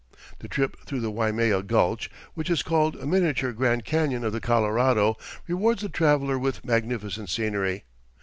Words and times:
The 0.39 0.47
trip 0.47 0.77
through 0.79 1.01
the 1.01 1.11
Waimea 1.11 1.61
Gulch, 1.61 2.09
which 2.33 2.49
is 2.49 2.63
called 2.63 2.95
a 2.95 3.05
miniature 3.05 3.51
Grand 3.51 3.85
Canyon 3.85 4.23
of 4.23 4.33
the 4.33 4.39
Colorado, 4.41 5.15
rewards 5.45 5.83
the 5.83 5.89
traveler 5.89 6.39
with 6.39 6.65
magnificent 6.65 7.29
scenery. 7.29 7.83